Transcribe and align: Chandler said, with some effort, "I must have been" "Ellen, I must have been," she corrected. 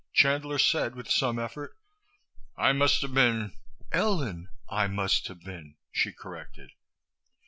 Chandler 0.13 0.57
said, 0.57 0.95
with 0.95 1.11
some 1.11 1.37
effort, 1.37 1.77
"I 2.57 2.73
must 2.73 3.03
have 3.03 3.13
been" 3.13 3.51
"Ellen, 3.91 4.49
I 4.67 4.87
must 4.87 5.27
have 5.27 5.41
been," 5.41 5.75
she 5.91 6.11
corrected. 6.11 6.71